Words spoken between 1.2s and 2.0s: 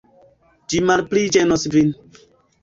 ĝenos vin.